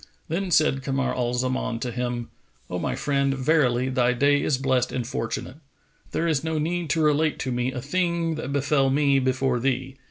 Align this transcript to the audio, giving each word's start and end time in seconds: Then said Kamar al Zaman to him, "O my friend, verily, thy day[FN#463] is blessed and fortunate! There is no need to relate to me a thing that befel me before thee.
Then 0.29 0.49
said 0.49 0.81
Kamar 0.81 1.13
al 1.13 1.35
Zaman 1.35 1.77
to 1.81 1.91
him, 1.91 2.29
"O 2.71 2.79
my 2.79 2.95
friend, 2.95 3.35
verily, 3.35 3.87
thy 3.87 4.15
day[FN#463] 4.15 4.41
is 4.45 4.57
blessed 4.57 4.91
and 4.91 5.05
fortunate! 5.05 5.57
There 6.11 6.27
is 6.27 6.43
no 6.43 6.57
need 6.57 6.89
to 6.89 7.03
relate 7.03 7.37
to 7.37 7.51
me 7.51 7.71
a 7.71 7.81
thing 7.83 8.33
that 8.33 8.51
befel 8.51 8.89
me 8.89 9.19
before 9.19 9.59
thee. 9.59 9.97